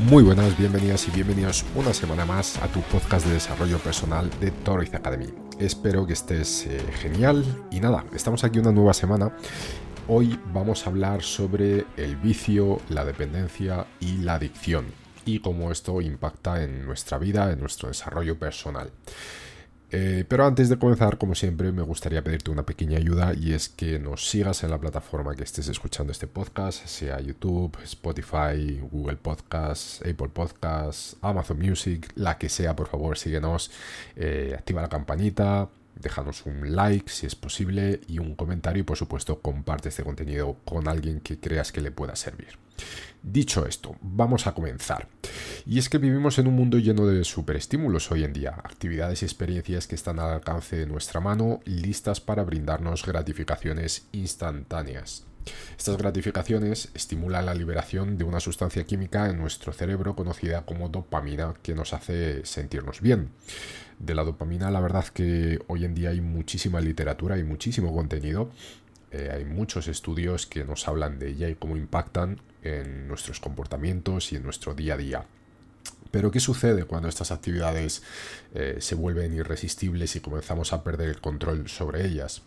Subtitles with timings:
[0.00, 4.50] Muy buenas, bienvenidas y bienvenidos una semana más a tu podcast de desarrollo personal de
[4.50, 5.32] Toroiz Academy.
[5.60, 9.36] Espero que estés eh, genial y nada, estamos aquí una nueva semana.
[10.08, 14.86] Hoy vamos a hablar sobre el vicio, la dependencia y la adicción
[15.24, 18.90] y cómo esto impacta en nuestra vida, en nuestro desarrollo personal.
[19.90, 23.68] Eh, pero antes de comenzar, como siempre, me gustaría pedirte una pequeña ayuda y es
[23.68, 29.16] que nos sigas en la plataforma que estés escuchando este podcast, sea YouTube, Spotify, Google
[29.16, 33.70] Podcasts, Apple Podcasts, Amazon Music, la que sea, por favor, síguenos,
[34.16, 35.68] eh, activa la campanita,
[36.00, 40.56] déjanos un like si es posible y un comentario y por supuesto comparte este contenido
[40.64, 42.58] con alguien que creas que le pueda servir.
[43.22, 45.08] Dicho esto, vamos a comenzar.
[45.64, 49.24] Y es que vivimos en un mundo lleno de superestímulos hoy en día, actividades y
[49.24, 55.24] experiencias que están al alcance de nuestra mano, listas para brindarnos gratificaciones instantáneas.
[55.76, 61.54] Estas gratificaciones estimulan la liberación de una sustancia química en nuestro cerebro conocida como dopamina
[61.62, 63.30] que nos hace sentirnos bien.
[63.98, 68.50] De la dopamina la verdad que hoy en día hay muchísima literatura y muchísimo contenido.
[69.10, 74.32] Eh, hay muchos estudios que nos hablan de ella y cómo impactan en nuestros comportamientos
[74.32, 75.26] y en nuestro día a día.
[76.10, 78.02] Pero ¿qué sucede cuando estas actividades
[78.54, 82.42] eh, se vuelven irresistibles y comenzamos a perder el control sobre ellas?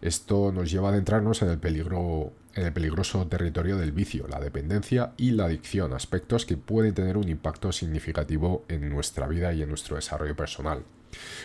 [0.00, 4.40] Esto nos lleva a adentrarnos en el, peligro, en el peligroso territorio del vicio, la
[4.40, 9.62] dependencia y la adicción, aspectos que pueden tener un impacto significativo en nuestra vida y
[9.62, 10.84] en nuestro desarrollo personal.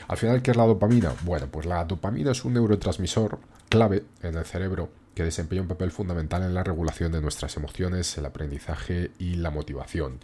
[0.07, 1.13] Al final, ¿qué es la dopamina?
[1.23, 3.39] Bueno, pues la dopamina es un neurotransmisor
[3.69, 8.17] clave en el cerebro que desempeña un papel fundamental en la regulación de nuestras emociones,
[8.17, 10.19] el aprendizaje y la motivación.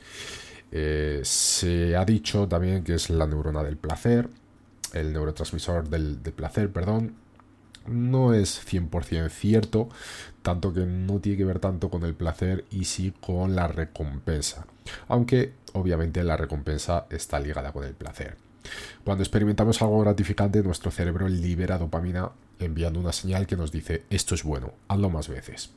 [0.71, 4.29] Eh, se ha dicho también que es la neurona del placer,
[4.93, 7.15] el neurotransmisor del, placer, perdón.
[7.87, 9.89] No es 100% cierto,
[10.41, 14.65] tanto que no tiene que ver tanto con el placer y sí con la recompensa.
[15.07, 18.37] Aunque obviamente la recompensa está ligada con el placer.
[19.03, 22.29] Cuando experimentamos algo gratificante, nuestro cerebro libera dopamina
[22.65, 25.71] enviando una señal que nos dice esto es bueno, hazlo más veces.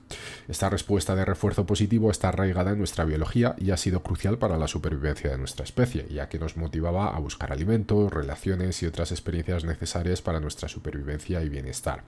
[0.49, 4.59] Esta respuesta de refuerzo positivo está arraigada en nuestra biología y ha sido crucial para
[4.59, 9.12] la supervivencia de nuestra especie, ya que nos motivaba a buscar alimentos, relaciones y otras
[9.12, 12.05] experiencias necesarias para nuestra supervivencia y bienestar.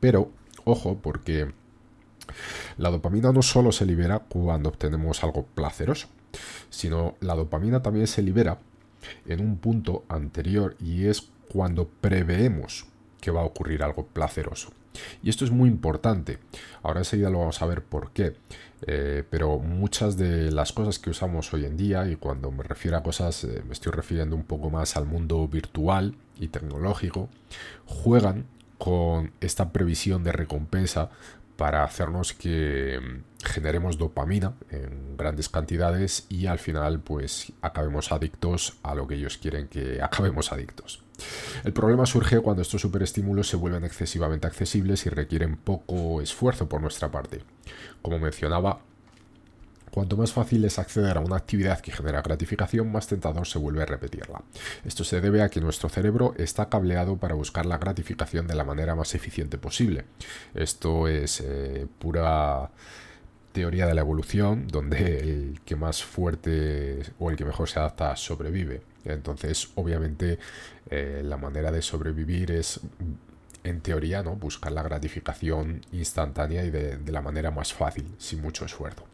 [0.00, 0.30] Pero,
[0.64, 1.52] ojo, porque
[2.76, 6.08] la dopamina no solo se libera cuando obtenemos algo placeroso,
[6.70, 8.58] sino la dopamina también se libera
[9.26, 12.86] en un punto anterior y es cuando preveemos
[13.26, 14.70] que va a ocurrir algo placeroso.
[15.20, 16.38] Y esto es muy importante.
[16.84, 18.36] Ahora enseguida lo vamos a ver por qué.
[18.86, 22.96] Eh, pero muchas de las cosas que usamos hoy en día, y cuando me refiero
[22.96, 27.28] a cosas, eh, me estoy refiriendo un poco más al mundo virtual y tecnológico,
[27.84, 28.46] juegan
[28.78, 31.10] con esta previsión de recompensa
[31.56, 38.78] para hacernos que mm, generemos dopamina en grandes cantidades y al final pues acabemos adictos
[38.84, 41.05] a lo que ellos quieren que acabemos adictos.
[41.64, 46.80] El problema surge cuando estos superestímulos se vuelven excesivamente accesibles y requieren poco esfuerzo por
[46.80, 47.42] nuestra parte.
[48.02, 48.80] Como mencionaba,
[49.96, 53.82] Cuanto más fácil es acceder a una actividad que genera gratificación, más tentador se vuelve
[53.82, 54.42] a repetirla.
[54.84, 58.64] Esto se debe a que nuestro cerebro está cableado para buscar la gratificación de la
[58.64, 60.04] manera más eficiente posible.
[60.54, 62.70] Esto es eh, pura
[63.52, 68.14] teoría de la evolución, donde el que más fuerte o el que mejor se adapta
[68.16, 68.82] sobrevive.
[69.06, 70.38] Entonces, obviamente,
[70.90, 72.80] eh, la manera de sobrevivir es
[73.64, 74.36] en teoría, ¿no?
[74.36, 79.04] Buscar la gratificación instantánea y de, la manera más fácil, sin mucho esfuerzo.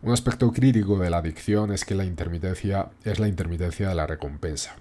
[0.00, 4.06] Un aspecto crítico de la adicción es que la intermitencia es la intermitencia de la
[4.06, 4.76] recompensa.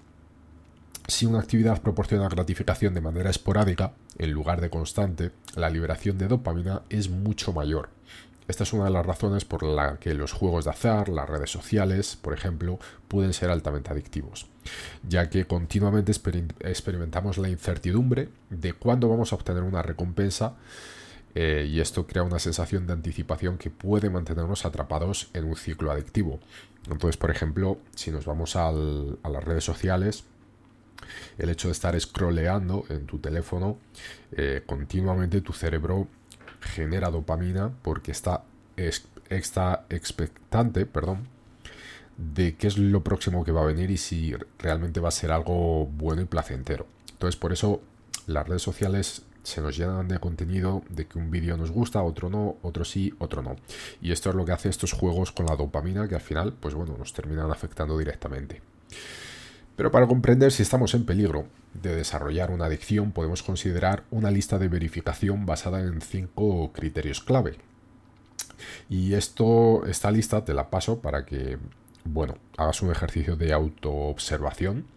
[1.07, 6.27] Si una actividad proporciona gratificación de manera esporádica, en lugar de constante, la liberación de
[6.27, 7.89] dopamina es mucho mayor.
[8.47, 11.51] Esta es una de las razones por la que los juegos de azar, las redes
[11.51, 14.47] sociales, por ejemplo, pueden ser altamente adictivos,
[15.07, 16.13] ya que continuamente
[16.61, 20.55] experimentamos la incertidumbre de cuándo vamos a obtener una recompensa
[21.35, 25.91] eh, y esto crea una sensación de anticipación que puede mantenernos atrapados en un ciclo
[25.91, 26.39] adictivo.
[26.89, 30.23] Entonces, por ejemplo, si nos vamos a las redes sociales,
[31.37, 33.77] el hecho de estar scrolleando en tu teléfono,
[34.31, 36.07] eh, continuamente tu cerebro
[36.61, 38.43] genera dopamina porque está,
[39.29, 41.27] está expectante, perdón,
[42.17, 45.31] de qué es lo próximo que va a venir y si realmente va a ser
[45.31, 46.87] algo bueno y placentero.
[47.11, 47.81] Entonces, por eso
[48.25, 52.29] las redes sociales se nos llenan de contenido de que un vídeo nos gusta, otro
[52.29, 53.55] no, otro sí, otro no.
[54.01, 56.73] Y esto es lo que hace estos juegos con la dopamina que al final, pues
[56.73, 58.61] bueno, nos terminan afectando directamente.
[59.77, 61.45] Pero para comprender si estamos en peligro
[61.75, 67.57] de desarrollar una adicción, podemos considerar una lista de verificación basada en cinco criterios clave.
[68.89, 71.59] Y esto, esta lista te la paso para que,
[72.03, 74.87] bueno, hagas un ejercicio de autoobservación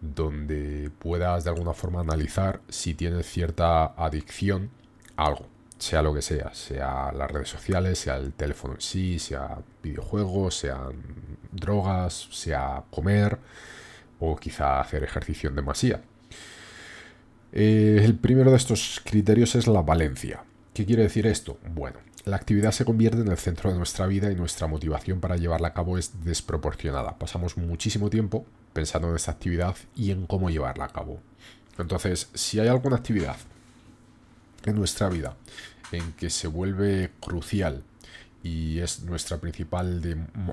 [0.00, 4.70] donde puedas de alguna forma analizar si tienes cierta adicción
[5.16, 5.46] a algo,
[5.78, 10.56] sea lo que sea, sea las redes sociales, sea el teléfono en sí, sea videojuegos,
[10.56, 11.02] sean
[11.50, 13.40] drogas, sea comer
[14.30, 16.00] o quizá hacer ejercicio en demasía.
[17.52, 20.42] Eh, el primero de estos criterios es la valencia.
[20.72, 21.58] ¿Qué quiere decir esto?
[21.72, 25.36] Bueno, la actividad se convierte en el centro de nuestra vida y nuestra motivación para
[25.36, 27.18] llevarla a cabo es desproporcionada.
[27.18, 31.20] Pasamos muchísimo tiempo pensando en esta actividad y en cómo llevarla a cabo.
[31.78, 33.36] Entonces, si hay alguna actividad
[34.64, 35.36] en nuestra vida
[35.92, 37.84] en que se vuelve crucial
[38.42, 40.02] y es nuestra principal,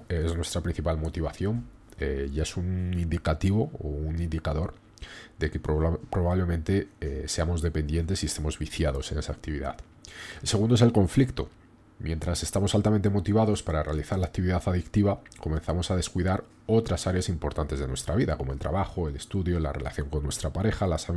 [0.10, 1.66] es nuestra principal motivación,
[2.32, 4.74] ya es un indicativo o un indicador
[5.40, 9.78] de que probablemente eh, seamos dependientes y estemos viciados en esa actividad.
[10.42, 11.50] El segundo es el conflicto.
[12.00, 17.80] Mientras estamos altamente motivados para realizar la actividad adictiva, comenzamos a descuidar otras áreas importantes
[17.80, 21.08] de nuestra vida, como el trabajo, el estudio, la relación con nuestra pareja, las,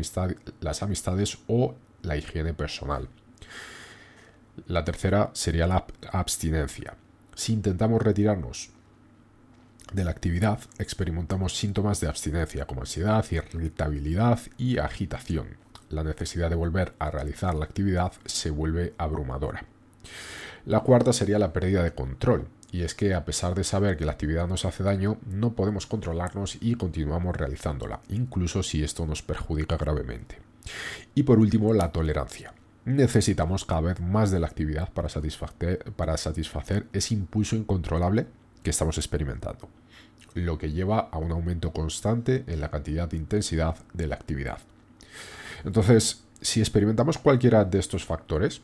[0.61, 3.09] las amistades o la higiene personal.
[4.67, 6.97] La tercera sería la abstinencia.
[7.35, 8.74] Si intentamos retirarnos
[9.93, 15.57] de la actividad, experimentamos síntomas de abstinencia como ansiedad, irritabilidad y agitación.
[15.91, 19.65] La necesidad de volver a realizar la actividad se vuelve abrumadora.
[20.67, 24.05] La cuarta sería la pérdida de control, y es que a pesar de saber que
[24.05, 29.23] la actividad nos hace daño, no podemos controlarnos y continuamos realizándola, incluso si esto nos
[29.23, 30.39] perjudica gravemente.
[31.15, 32.53] Y por último, la tolerancia.
[32.85, 35.09] Necesitamos cada vez más de la actividad para
[36.17, 38.27] satisfacer, ese impulso incontrolable
[38.65, 39.69] que estamos experimentando,
[40.35, 44.59] lo que lleva a un aumento constante en la cantidad de intensidad de la actividad.
[45.65, 48.63] Entonces, si experimentamos cualquiera de estos factores,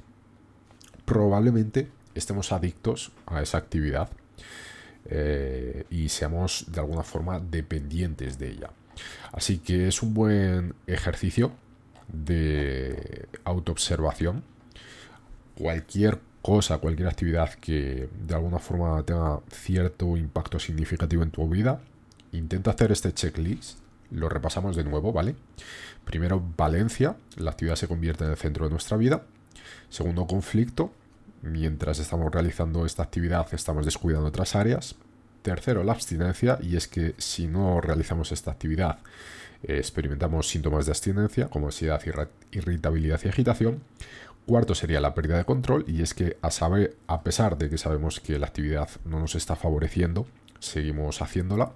[1.05, 4.11] probablemente estemos adictos a esa actividad
[5.05, 8.71] eh, y seamos de alguna forma dependientes de ella.
[9.33, 11.53] Así que es un buen ejercicio
[12.09, 14.43] de autoobservación.
[15.55, 21.81] Cualquier cosa, cualquier actividad que de alguna forma tenga cierto impacto significativo en tu vida,
[22.33, 23.79] intenta hacer este checklist.
[24.11, 25.37] Lo repasamos de nuevo, ¿vale?
[26.05, 29.23] Primero, Valencia, la actividad se convierte en el centro de nuestra vida.
[29.89, 30.93] Segundo, conflicto,
[31.43, 34.97] mientras estamos realizando esta actividad estamos descuidando otras áreas.
[35.43, 38.99] Tercero, la abstinencia, y es que si no realizamos esta actividad
[39.63, 42.03] eh, experimentamos síntomas de abstinencia como ansiedad,
[42.51, 43.83] irritabilidad y agitación.
[44.47, 47.79] Cuarto sería la pérdida de control, y es que a, saber, a pesar de que
[47.79, 50.27] sabemos que la actividad no nos está favoreciendo,
[50.59, 51.73] seguimos haciéndola.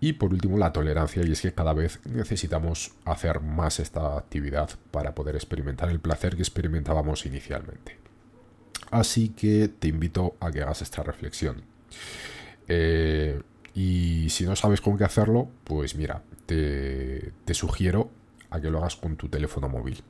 [0.00, 4.70] Y por último, la tolerancia, y es que cada vez necesitamos hacer más esta actividad
[4.90, 7.98] para poder experimentar el placer que experimentábamos inicialmente.
[8.90, 11.62] Así que te invito a que hagas esta reflexión.
[12.68, 13.40] Eh,
[13.74, 18.10] y si no sabes con qué hacerlo, pues mira, te, sugiero
[18.50, 20.02] a que lo hagas con tu teléfono móvil.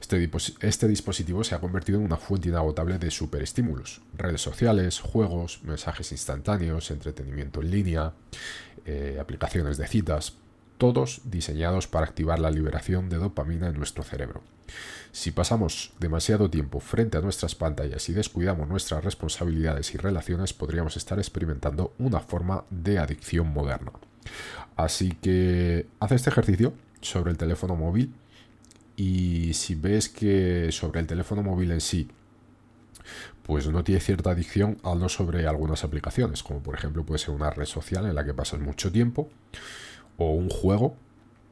[0.00, 4.00] Este, este, dispositivo se ha convertido en una fuente inagotable de superestímulos.
[4.16, 8.12] Redes sociales, juegos, mensajes instantáneos, entretenimiento en línea,
[8.86, 10.34] eh, aplicaciones de citas,
[10.78, 14.42] todos diseñados para activar la liberación de dopamina en nuestro cerebro.
[15.12, 20.96] Si pasamos demasiado tiempo frente a nuestras pantallas y descuidamos nuestras responsabilidades y relaciones, podríamos
[20.96, 23.92] estar experimentando una forma de adicción moderna.
[24.76, 28.14] Así que haz este ejercicio sobre el teléfono móvil
[28.98, 32.08] y si ves que sobre el teléfono móvil en sí
[33.44, 37.48] pues no tiene cierta adicción, hazlo sobre algunas aplicaciones, como por ejemplo puede ser una
[37.48, 39.30] red social en la que pasas mucho tiempo
[40.18, 40.96] o un juego,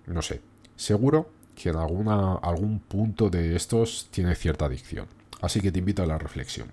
[0.06, 0.42] no sé.
[0.74, 5.06] Seguro que en alguna, algún punto de estos tiene cierta adicción.
[5.40, 6.68] Así que te invito a la reflexión.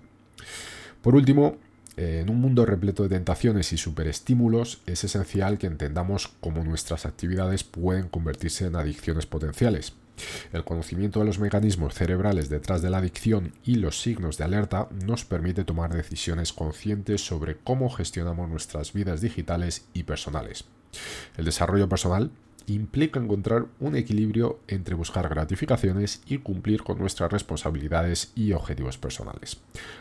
[1.00, 1.56] Por último,
[1.96, 7.64] en un mundo repleto de tentaciones y superestímulos, es esencial que entendamos cómo nuestras actividades
[7.64, 9.94] pueden convertirse en adicciones potenciales.
[10.52, 14.88] El conocimiento de los mecanismos cerebrales detrás de la adicción y los signos de alerta
[15.04, 20.64] nos permite tomar decisiones conscientes sobre cómo gestionamos nuestras vidas digitales y personales.
[21.36, 22.30] El desarrollo personal
[22.66, 29.58] implica encontrar un equilibrio entre buscar gratificaciones y cumplir con nuestras responsabilidades y objetivos personales.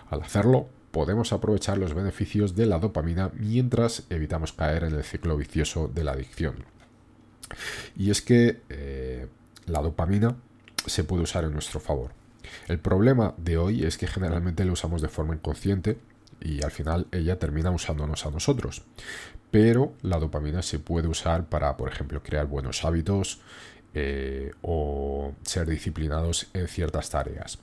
[0.09, 5.35] Al hacerlo, podemos aprovechar los beneficios de la dopamina mientras evitamos caer en el ciclo
[5.35, 6.63] vicioso de la adicción.
[7.97, 9.27] Y es que eh,
[9.65, 10.35] la dopamina
[10.85, 12.11] se puede usar en nuestro favor.
[12.67, 15.97] El problema de hoy es que generalmente la usamos de forma inconsciente
[16.41, 18.83] y al final ella termina usándonos a nosotros.
[19.51, 23.39] Pero la dopamina se puede usar para, por ejemplo, crear buenos hábitos
[23.93, 27.59] eh, o ser disciplinados en ciertas tareas.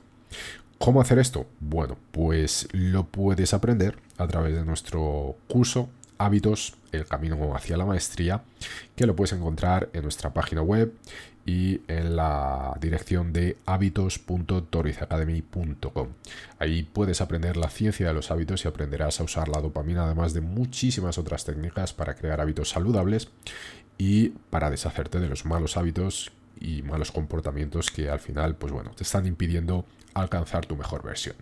[0.79, 1.47] ¿Cómo hacer esto?
[1.59, 7.87] Bueno, pues lo puedes aprender a través de nuestro curso Hábitos, el camino hacia la
[7.87, 8.43] maestría,
[8.95, 10.93] que lo puedes encontrar en nuestra página web
[11.47, 16.09] y en la dirección de hábitos.torizacademy.com.
[16.59, 20.35] Ahí puedes aprender la ciencia de los hábitos y aprenderás a usar la dopamina, además
[20.35, 23.31] de muchísimas otras técnicas para crear hábitos saludables
[23.97, 28.91] y para deshacerte de los malos hábitos y malos comportamientos que al final, pues bueno,
[28.91, 31.37] te están impidiendo alcanzar tu mejor versión.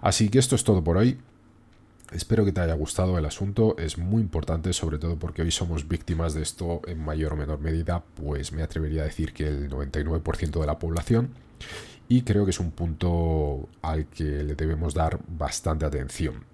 [0.00, 1.18] Así que esto es todo por hoy.
[2.12, 5.86] Espero que te haya gustado el asunto, es muy importante sobre todo porque hoy somos
[5.86, 9.70] víctimas de esto en mayor o menor medida, pues me atrevería a decir que el
[9.70, 11.30] 99% de la población
[12.08, 16.44] y creo que es un punto al que le debemos dar bastante atención.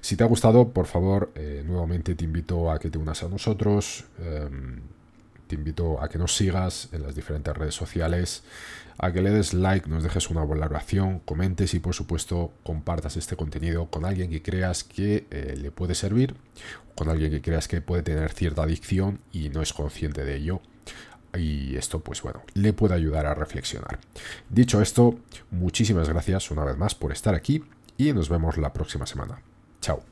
[0.00, 3.28] Si te ha gustado, por favor, eh, nuevamente te invito a que te unas a
[3.28, 4.04] nosotros.
[4.20, 4.80] Em,
[5.52, 8.42] te invito a que nos sigas en las diferentes redes sociales,
[8.96, 13.36] a que le des like, nos dejes una valoración, comentes y por supuesto compartas este
[13.36, 16.36] contenido con alguien que creas que eh, le puede servir,
[16.94, 20.62] con alguien que creas que puede tener cierta adicción y no es consciente de ello.
[21.36, 23.98] Y esto, pues bueno, le puede ayudar a reflexionar.
[24.48, 25.18] Dicho esto,
[25.50, 27.62] muchísimas gracias una vez más por estar aquí
[27.98, 29.42] y nos vemos la próxima semana.
[29.82, 30.11] Chao.